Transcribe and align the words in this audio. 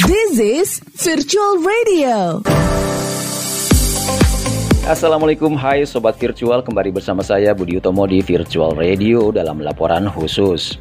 This 0.00 0.40
is 0.40 0.68
Virtual 0.96 1.60
Radio. 1.60 2.40
Assalamualaikum, 4.88 5.52
hai 5.60 5.84
Sobat 5.84 6.16
Virtual, 6.16 6.64
kembali 6.64 6.88
bersama 6.88 7.20
saya 7.20 7.52
Budi 7.52 7.76
Utomo 7.76 8.08
di 8.08 8.24
Virtual 8.24 8.72
Radio 8.72 9.28
dalam 9.28 9.60
laporan 9.60 10.08
khusus. 10.08 10.80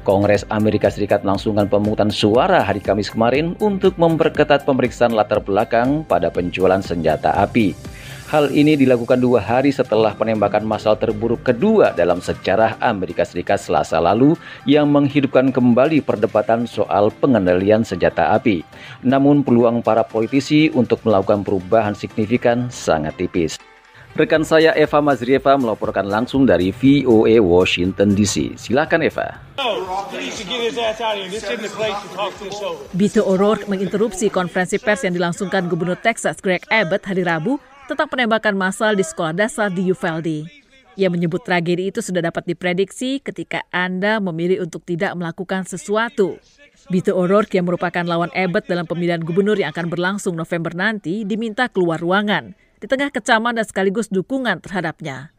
Kongres 0.00 0.48
Amerika 0.48 0.88
Serikat 0.88 1.28
melangsungkan 1.28 1.68
pemungutan 1.68 2.08
suara 2.08 2.64
hari 2.64 2.80
Kamis 2.80 3.12
kemarin 3.12 3.52
untuk 3.60 4.00
memperketat 4.00 4.64
pemeriksaan 4.64 5.12
latar 5.12 5.44
belakang 5.44 6.00
pada 6.08 6.32
penjualan 6.32 6.80
senjata 6.80 7.36
api. 7.44 7.76
Hal 8.34 8.50
ini 8.50 8.74
dilakukan 8.74 9.22
dua 9.22 9.38
hari 9.38 9.70
setelah 9.70 10.10
penembakan 10.10 10.66
massal 10.66 10.98
terburuk 10.98 11.46
kedua 11.46 11.94
dalam 11.94 12.18
sejarah 12.18 12.74
Amerika 12.82 13.22
Serikat 13.22 13.62
selasa 13.62 14.02
lalu 14.02 14.34
yang 14.66 14.90
menghidupkan 14.90 15.54
kembali 15.54 16.02
perdebatan 16.02 16.66
soal 16.66 17.14
pengendalian 17.22 17.86
senjata 17.86 18.34
api. 18.34 18.66
Namun 19.06 19.46
peluang 19.46 19.86
para 19.86 20.02
politisi 20.02 20.66
untuk 20.74 20.98
melakukan 21.06 21.46
perubahan 21.46 21.94
signifikan 21.94 22.66
sangat 22.74 23.14
tipis. 23.22 23.54
Rekan 24.18 24.42
saya 24.42 24.74
Eva 24.74 24.98
Mazrieva 24.98 25.54
melaporkan 25.54 26.10
langsung 26.10 26.42
dari 26.42 26.74
VOA 26.74 27.38
Washington 27.38 28.18
DC. 28.18 28.58
Silakan 28.58 29.06
Eva. 29.06 29.38
Beto 32.98 33.22
O'Rourke 33.30 33.70
menginterupsi 33.70 34.26
konferensi 34.26 34.82
pers 34.82 35.06
yang 35.06 35.14
dilangsungkan 35.14 35.70
Gubernur 35.70 36.02
Texas 36.02 36.42
Greg 36.42 36.66
Abbott 36.74 37.06
hari 37.06 37.22
Rabu 37.22 37.62
tentang 37.84 38.08
penembakan 38.08 38.56
massal 38.56 38.96
di 38.96 39.04
sekolah 39.04 39.36
dasar 39.36 39.68
di 39.68 39.92
Uvalde. 39.92 40.48
Ia 40.94 41.10
menyebut 41.10 41.42
tragedi 41.42 41.90
itu 41.90 41.98
sudah 41.98 42.22
dapat 42.22 42.46
diprediksi 42.46 43.18
ketika 43.18 43.66
Anda 43.74 44.22
memilih 44.22 44.62
untuk 44.62 44.86
tidak 44.86 45.10
melakukan 45.18 45.66
sesuatu. 45.66 46.38
Bito 46.86 47.16
O'Rourke 47.16 47.58
yang 47.58 47.66
merupakan 47.66 48.04
lawan 48.06 48.30
Abbott 48.30 48.70
dalam 48.70 48.86
pemilihan 48.86 49.18
gubernur 49.18 49.58
yang 49.58 49.74
akan 49.74 49.90
berlangsung 49.90 50.38
November 50.38 50.70
nanti 50.76 51.26
diminta 51.26 51.66
keluar 51.66 51.98
ruangan 51.98 52.54
di 52.78 52.86
tengah 52.86 53.10
kecaman 53.10 53.56
dan 53.58 53.66
sekaligus 53.66 54.06
dukungan 54.12 54.60
terhadapnya. 54.60 55.34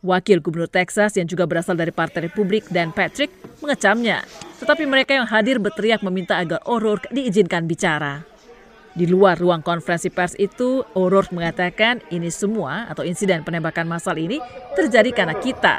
Wakil 0.00 0.40
Gubernur 0.40 0.68
Texas 0.68 1.16
yang 1.20 1.28
juga 1.28 1.44
berasal 1.44 1.76
dari 1.76 1.92
Partai 1.92 2.24
Republik 2.24 2.68
dan 2.72 2.88
Patrick 2.88 3.28
mengecamnya, 3.60 4.24
tetapi 4.56 4.88
mereka 4.88 5.12
yang 5.12 5.28
hadir 5.28 5.60
berteriak 5.60 6.00
meminta 6.00 6.40
agar 6.40 6.64
O'Rourke 6.64 7.12
diizinkan 7.12 7.68
bicara. 7.68 8.24
Di 8.90 9.06
luar 9.06 9.38
ruang 9.38 9.62
konferensi 9.62 10.10
pers 10.10 10.34
itu, 10.34 10.82
O'Rourke 10.98 11.30
mengatakan 11.30 12.02
ini 12.10 12.26
semua 12.26 12.90
atau 12.90 13.06
insiden 13.06 13.46
penembakan 13.46 13.86
massal 13.86 14.18
ini 14.18 14.42
terjadi 14.74 15.10
karena 15.14 15.34
kita. 15.38 15.78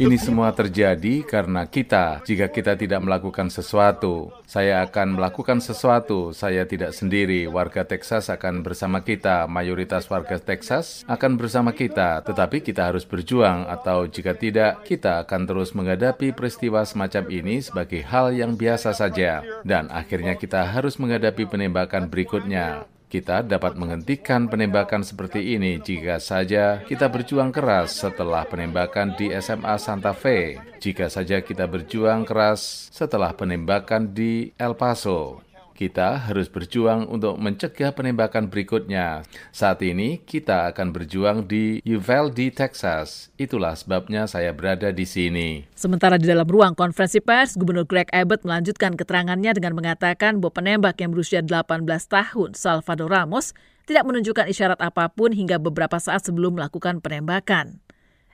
Ini 0.00 0.16
semua 0.16 0.48
terjadi 0.56 1.14
karena 1.24 1.62
kita. 1.68 2.24
Jika 2.24 2.48
kita 2.48 2.72
tidak 2.80 3.00
melakukan 3.04 3.52
sesuatu, 3.52 4.32
saya 4.48 4.84
akan 4.88 5.20
melakukan 5.20 5.60
sesuatu. 5.60 6.32
Saya 6.32 6.64
tidak 6.64 6.96
sendiri. 6.96 7.44
Warga 7.44 7.84
Texas 7.84 8.32
akan 8.32 8.64
bersama 8.64 9.04
kita. 9.04 9.44
Mayoritas 9.48 10.08
warga 10.08 10.40
Texas 10.40 11.04
akan 11.08 11.36
bersama 11.36 11.76
kita. 11.76 12.24
Tetapi 12.24 12.64
kita 12.64 12.88
harus 12.88 13.04
berjuang 13.04 13.68
atau 13.68 14.08
jika 14.08 14.32
tidak, 14.32 14.80
kita 14.88 15.24
akan 15.24 15.44
terus 15.44 15.76
menghadapi 15.76 16.32
peristiwa 16.32 16.84
semacam 16.88 17.28
ini 17.28 17.60
sebagai 17.60 18.04
hal 18.14 18.30
yang 18.30 18.54
biasa 18.54 18.94
saja, 18.94 19.42
dan 19.66 19.90
akhirnya 19.90 20.38
kita 20.38 20.62
harus 20.62 21.02
menghadapi 21.02 21.50
penembakan 21.50 22.06
berikutnya. 22.06 22.86
Kita 23.10 23.42
dapat 23.42 23.74
menghentikan 23.74 24.46
penembakan 24.46 25.02
seperti 25.02 25.54
ini 25.54 25.78
jika 25.82 26.22
saja 26.22 26.82
kita 26.82 27.10
berjuang 27.10 27.50
keras 27.50 28.02
setelah 28.02 28.46
penembakan 28.46 29.18
di 29.18 29.34
SMA 29.38 29.74
Santa 29.82 30.14
Fe, 30.14 30.58
jika 30.78 31.10
saja 31.10 31.42
kita 31.42 31.66
berjuang 31.66 32.22
keras 32.22 32.90
setelah 32.94 33.34
penembakan 33.34 34.10
di 34.10 34.50
El 34.58 34.74
Paso. 34.78 35.42
Kita 35.74 36.30
harus 36.30 36.46
berjuang 36.46 37.10
untuk 37.10 37.34
mencegah 37.34 37.90
penembakan 37.90 38.46
berikutnya. 38.46 39.26
Saat 39.50 39.82
ini 39.82 40.22
kita 40.22 40.70
akan 40.70 40.94
berjuang 40.94 41.50
di 41.50 41.82
Uvalde, 41.82 42.54
Texas. 42.54 43.34
Itulah 43.34 43.74
sebabnya 43.74 44.30
saya 44.30 44.54
berada 44.54 44.94
di 44.94 45.02
sini. 45.02 45.66
Sementara 45.74 46.14
di 46.14 46.30
dalam 46.30 46.46
ruang 46.46 46.78
konferensi 46.78 47.18
pers, 47.18 47.58
Gubernur 47.58 47.90
Greg 47.90 48.06
Abbott 48.14 48.46
melanjutkan 48.46 48.94
keterangannya 48.94 49.50
dengan 49.50 49.74
mengatakan 49.74 50.38
bahwa 50.38 50.54
penembak 50.54 50.96
yang 51.02 51.10
berusia 51.10 51.42
18 51.42 51.84
tahun, 52.06 52.54
Salvador 52.54 53.10
Ramos, 53.10 53.50
tidak 53.84 54.08
menunjukkan 54.08 54.48
isyarat 54.48 54.80
apa 54.80 55.12
pun 55.12 55.36
hingga 55.36 55.60
beberapa 55.60 56.00
saat 56.00 56.24
sebelum 56.24 56.56
melakukan 56.56 57.04
penembakan. 57.04 57.83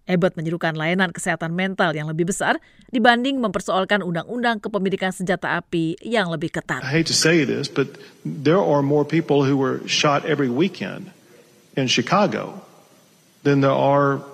Abbott 0.09 0.35
menyerukan 0.39 0.75
layanan 0.75 1.13
kesehatan 1.13 1.53
mental 1.53 1.93
yang 1.93 2.09
lebih 2.09 2.29
besar 2.29 2.57
dibanding 2.91 3.39
mempersoalkan 3.39 4.01
undang-undang 4.01 4.59
kepemilikan 4.59 5.13
senjata 5.13 5.61
api 5.61 6.01
yang 6.03 6.33
lebih 6.33 6.51
ketat. 6.51 6.83
I 6.83 6.91
hate 6.91 7.09
to 7.11 7.17
say 7.17 7.45
this, 7.47 7.71
but 7.71 8.01
there 8.25 8.61
are 8.61 8.81
more 8.81 9.05
people 9.05 9.45
who 9.45 9.57
were 9.57 9.85
shot 9.87 10.27
every 10.27 10.51
weekend 10.51 11.15
in 11.79 11.87
Chicago 11.87 12.65
than 13.45 13.61
there 13.61 13.77
are 13.77 14.25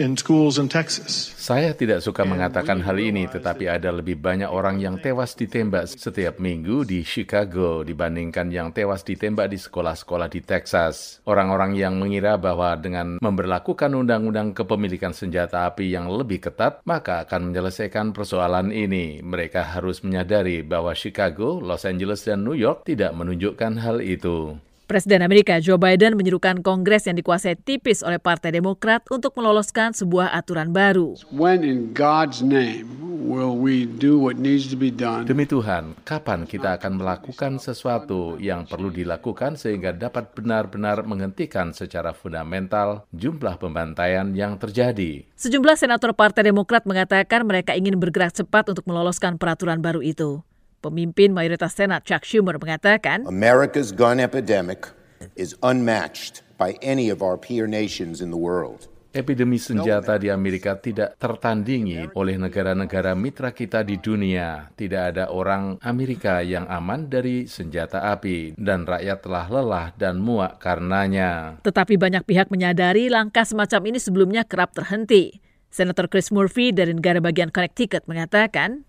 in 0.00 0.16
schools 0.16 0.56
in 0.56 0.64
Texas. 0.72 1.36
Saya 1.36 1.76
tidak 1.76 2.00
suka 2.00 2.24
mengatakan 2.24 2.80
hal 2.80 2.96
ini, 2.96 3.28
tetapi 3.28 3.68
ada 3.68 3.92
lebih 3.92 4.16
banyak 4.16 4.48
orang 4.48 4.80
yang 4.80 4.96
tewas 4.96 5.36
ditembak 5.36 5.84
setiap 5.92 6.40
minggu 6.40 6.88
di 6.88 7.04
Chicago 7.04 7.84
dibandingkan 7.84 8.48
yang 8.48 8.72
tewas 8.72 9.04
ditembak 9.04 9.52
di 9.52 9.60
sekolah-sekolah 9.60 10.32
di 10.32 10.40
Texas. 10.40 11.20
Orang-orang 11.28 11.76
yang 11.76 12.00
mengira 12.00 12.40
bahwa 12.40 12.72
dengan 12.80 13.20
memperlakukan 13.20 13.92
undang-undang 13.92 14.56
kepemilikan 14.56 15.12
senjata 15.12 15.68
api 15.68 15.92
yang 15.92 16.08
lebih 16.08 16.48
ketat, 16.48 16.80
maka 16.88 17.28
akan 17.28 17.52
menyelesaikan 17.52 18.16
persoalan 18.16 18.72
ini. 18.72 19.20
Mereka 19.20 19.76
harus 19.76 20.00
menyadari 20.00 20.64
bahwa 20.64 20.96
Chicago, 20.96 21.60
Los 21.60 21.84
Angeles, 21.84 22.24
dan 22.24 22.40
New 22.40 22.56
York 22.56 22.88
tidak 22.88 23.12
menunjukkan 23.12 23.76
hal 23.84 24.00
itu. 24.00 24.56
Presiden 24.90 25.22
Amerika 25.22 25.62
Joe 25.62 25.78
Biden 25.78 26.18
menyerukan 26.18 26.66
Kongres 26.66 27.06
yang 27.06 27.14
dikuasai 27.14 27.54
tipis 27.54 28.02
oleh 28.02 28.18
Partai 28.18 28.50
Demokrat 28.50 29.06
untuk 29.06 29.38
meloloskan 29.38 29.94
sebuah 29.94 30.34
aturan 30.34 30.74
baru. 30.74 31.14
When 31.30 31.62
in 31.62 31.94
God's 31.94 32.42
name 32.42 32.90
will 33.22 33.54
we 33.54 33.86
do 33.86 34.18
what 34.18 34.34
needs 34.42 34.66
to 34.66 34.74
be 34.74 34.90
done? 34.90 35.30
Demi 35.30 35.46
Tuhan, 35.46 35.94
kapan 36.02 36.42
kita 36.42 36.74
akan 36.74 36.98
melakukan 36.98 37.62
sesuatu 37.62 38.34
yang 38.42 38.66
perlu 38.66 38.90
dilakukan 38.90 39.54
sehingga 39.54 39.94
dapat 39.94 40.34
benar-benar 40.34 41.06
menghentikan 41.06 41.70
secara 41.70 42.10
fundamental 42.10 43.06
jumlah 43.14 43.62
pembantaian 43.62 44.34
yang 44.34 44.58
terjadi? 44.58 45.22
Sejumlah 45.38 45.78
senator 45.78 46.10
Partai 46.18 46.50
Demokrat 46.50 46.82
mengatakan 46.82 47.46
mereka 47.46 47.78
ingin 47.78 47.94
bergerak 47.94 48.34
cepat 48.34 48.74
untuk 48.74 48.82
meloloskan 48.90 49.38
peraturan 49.38 49.78
baru 49.78 50.02
itu. 50.02 50.42
Pemimpin 50.80 51.36
mayoritas 51.36 51.76
Senat 51.76 52.08
Chuck 52.08 52.24
Schumer 52.24 52.56
mengatakan, 52.56 53.28
America's 53.28 53.92
gun 53.92 54.16
epidemic 54.16 54.88
is 55.36 55.52
unmatched 55.60 56.40
by 56.56 56.80
any 56.80 57.12
of 57.12 57.20
our 57.20 57.36
peer 57.36 57.68
nations 57.68 58.24
in 58.24 58.32
the 58.32 58.40
world. 58.40 58.88
Epidemi 59.12 59.60
senjata 59.60 60.16
di 60.16 60.32
Amerika 60.32 60.78
tidak 60.80 61.20
tertandingi 61.20 62.14
oleh 62.16 62.40
negara-negara 62.40 63.12
mitra 63.12 63.52
kita 63.52 63.84
di 63.84 64.00
dunia. 64.00 64.72
Tidak 64.72 65.02
ada 65.12 65.28
orang 65.28 65.76
Amerika 65.84 66.40
yang 66.40 66.64
aman 66.70 67.12
dari 67.12 67.44
senjata 67.44 68.06
api, 68.16 68.56
dan 68.56 68.88
rakyat 68.88 69.18
telah 69.20 69.46
lelah 69.52 69.86
dan 70.00 70.16
muak 70.16 70.62
karenanya. 70.62 71.60
Tetapi 71.60 72.00
banyak 72.00 72.24
pihak 72.24 72.48
menyadari 72.48 73.12
langkah 73.12 73.44
semacam 73.44 73.92
ini 73.92 73.98
sebelumnya 74.00 74.48
kerap 74.48 74.72
terhenti. 74.72 75.49
Senator 75.70 76.10
Chris 76.10 76.34
Murphy 76.34 76.74
dari 76.74 76.90
negara 76.90 77.22
bagian 77.22 77.54
Connecticut 77.54 78.02
mengatakan, 78.10 78.82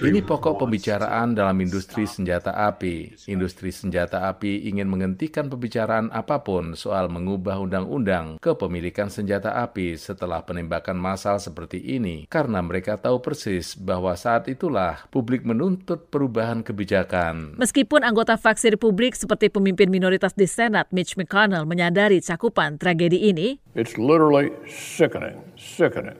ini 0.00 0.20
pokok 0.24 0.64
pembicaraan 0.64 1.36
dalam 1.36 1.60
industri 1.60 2.08
senjata 2.08 2.56
api. 2.56 3.12
Industri 3.28 3.68
senjata 3.68 4.24
api 4.32 4.72
ingin 4.72 4.88
menghentikan 4.88 5.52
pembicaraan 5.52 6.08
apa 6.16 6.40
pun 6.40 6.72
soal 6.72 7.12
mengubah 7.12 7.60
undang-undang 7.60 8.40
kepemilikan 8.40 9.12
senjata 9.12 9.52
api 9.52 10.00
setelah 10.00 10.40
penembakan 10.48 10.96
massal 10.96 11.36
seperti 11.36 11.84
ini, 11.92 12.24
karena 12.32 12.64
mereka 12.64 12.96
tahu 12.96 13.20
persis 13.20 13.76
bahwa 13.76 14.16
saat 14.16 14.48
itulah 14.48 15.04
publik 15.12 15.44
menuntut 15.44 16.08
perubahan 16.08 16.64
kebijakan. 16.64 17.60
Meskipun 17.60 18.00
anggota 18.00 18.40
faksi 18.40 18.72
Republik 18.80 19.12
seperti 19.12 19.52
pemimpin 19.52 19.92
minoritas 19.92 20.32
di 20.32 20.48
Senat 20.48 20.88
Mitch 20.88 21.20
McConnell 21.20 21.68
menyadari 21.68 22.24
cakupan 22.24 22.80
tragedi 22.80 23.28
ini, 23.28 23.60
It's 23.72 23.96
literally 23.96 24.21
sickening, 24.68 25.40
sickening 25.56 26.18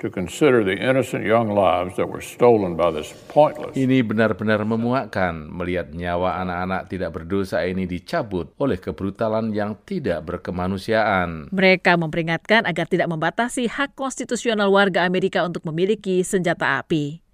to 0.00 0.08
consider 0.08 0.64
the 0.64 0.74
innocent 0.74 1.22
young 1.22 1.52
lives 1.52 1.94
that 2.00 2.08
were 2.08 2.24
stolen 2.24 2.74
by 2.74 2.88
this 2.90 3.12
pointless. 3.28 3.76
Ini 3.76 4.00
benar-benar 4.00 4.64
memuakkan 4.64 5.52
melihat 5.52 5.92
nyawa 5.92 6.40
anak-anak 6.40 6.88
tidak 6.88 7.12
berdosa 7.12 7.62
ini 7.68 7.84
dicabut 7.84 8.50
oleh 8.56 8.80
kebrutalan 8.80 9.52
yang 9.52 9.76
tidak 9.84 10.24
berkemanusiaan. 10.24 11.52
Mereka 11.52 12.00
memperingatkan 12.00 12.64
agar 12.64 12.88
tidak 12.88 13.12
membatasi 13.12 13.68
hak 13.68 13.92
konstitusional 13.92 14.72
warga 14.72 15.04
Amerika 15.04 15.44
untuk 15.44 15.62
memiliki 15.68 16.24
senjata 16.24 16.80
api. 16.80 17.29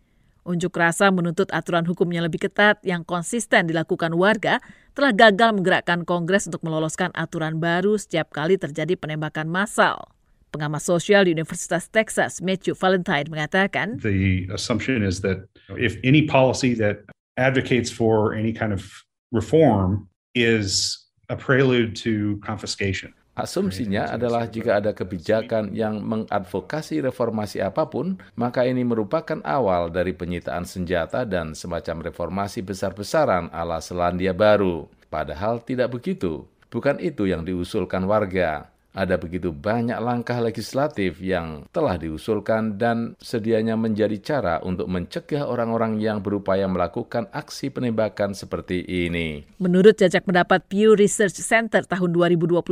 Unjuk 0.46 0.78
rasa 0.78 1.10
menuntut 1.10 1.50
aturan 1.50 1.82
hukum 1.82 2.06
yang 2.14 2.22
lebih 2.22 2.46
ketat 2.46 2.78
yang 2.87 3.02
konsisten 3.02 3.66
dilakukan 3.66 4.14
warga 4.14 4.62
telah 4.94 5.10
gagal 5.10 5.50
menggerakkan 5.50 6.06
Kongres 6.06 6.46
untuk 6.46 6.62
meloloskan 6.62 7.10
aturan 7.19 7.58
baru 7.58 7.98
setiap 7.98 8.31
kali 8.31 8.54
terjadi 8.54 8.94
penembakan 8.94 9.50
massal. 9.50 10.06
Pengamat 10.54 10.87
sosial 10.87 11.26
di 11.26 11.34
Universitas 11.34 11.90
Texas, 11.90 12.38
Matthew 12.38 12.78
Valentine, 12.78 13.26
mengatakan, 13.26 13.98
The 13.98 14.46
assumption 14.54 15.02
is 15.02 15.19
that 15.26 15.50
if 15.75 15.98
any 16.06 16.31
policy 16.31 16.78
that 16.78 17.02
advocates 17.34 17.90
for 17.90 18.31
any 18.31 18.54
kind 18.54 18.70
of 18.70 18.87
reform 19.34 20.06
is 20.38 20.94
a 21.26 21.34
prelude 21.34 21.98
to 22.06 22.38
confiscation. 22.46 23.10
Asumsinya 23.37 24.09
adalah 24.09 24.49
jika 24.49 24.81
ada 24.81 24.97
kebijakan 24.97 25.77
yang 25.77 26.00
mengadvokasi 26.00 27.05
reformasi 27.05 27.61
apa 27.61 27.85
pun, 27.85 28.17
maka 28.33 28.65
ini 28.65 28.81
merupakan 28.81 29.44
awal 29.44 29.93
dari 29.93 30.17
penyitaan 30.17 30.65
senjata 30.65 31.29
dan 31.29 31.53
semacam 31.53 32.09
reformasi 32.09 32.65
besar-besaran 32.65 33.53
ala 33.53 33.85
Selandia 33.85 34.33
Baru. 34.33 34.88
Padahal 35.12 35.61
tidak 35.61 35.93
begitu. 36.00 36.49
Bukan 36.73 36.97
itu 36.97 37.29
yang 37.29 37.44
diusulkan 37.44 38.09
warga 38.09 38.73
ada 38.96 39.20
begitu 39.20 39.52
banyak 39.52 40.00
langkah 40.00 40.40
legislatif 40.40 41.20
yang 41.20 41.69
telah 41.69 42.00
diusulkan 42.00 42.81
dan 42.81 43.12
sedianya 43.20 43.76
menjadi 43.76 44.16
cara 44.25 44.64
untuk 44.64 44.88
mencegah 44.88 45.44
orang-orang 45.44 46.00
yang 46.00 46.25
berupaya 46.25 46.64
melakukan 46.64 47.28
aksi 47.28 47.69
penembakan 47.69 48.32
seperti 48.32 48.81
ini. 48.88 49.44
Menurut 49.60 50.00
jajak 50.00 50.25
pendapat 50.25 50.64
Pew 50.72 50.96
Research 50.96 51.37
Center 51.44 51.84
tahun 51.84 52.16
2021, 52.16 52.64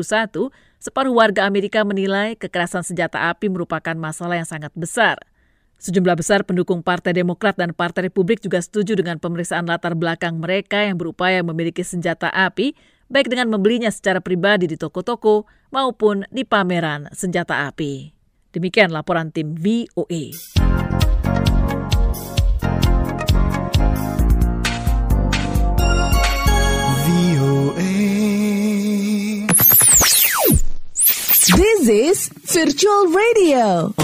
separuh 0.80 1.12
warga 1.12 1.44
Amerika 1.44 1.84
menilai 1.84 2.40
kekerasan 2.40 2.80
senjata 2.80 3.28
api 3.28 3.52
merupakan 3.52 3.92
masalah 3.92 4.40
yang 4.40 4.48
sangat 4.48 4.72
besar. 4.72 5.20
Sejumlah 5.76 6.16
besar 6.16 6.48
pendukung 6.48 6.80
Partai 6.80 7.12
Demokrat 7.12 7.60
dan 7.60 7.76
Partai 7.76 8.08
Republik 8.08 8.40
juga 8.40 8.56
setuju 8.64 8.96
dengan 8.96 9.20
pemeriksaan 9.20 9.68
latar 9.68 9.92
belakang 9.92 10.40
mereka 10.40 10.80
yang 10.80 10.96
berupaya 10.96 11.44
memiliki 11.44 11.84
senjata 11.84 12.32
api 12.32 12.72
baik 13.08 13.32
dengan 13.32 13.50
membelinya 13.52 13.90
secara 13.92 14.20
pribadi 14.20 14.68
di 14.68 14.76
toko-toko 14.76 15.48
maupun 15.72 16.24
di 16.30 16.44
pameran 16.46 17.10
senjata 17.12 17.68
api. 17.68 18.12
Demikian 18.54 18.94
laporan 18.94 19.34
tim 19.34 19.58
VOA. 19.58 20.30
This 31.54 31.88
is 31.88 32.18
Virtual 32.48 33.12
Radio. 33.12 34.03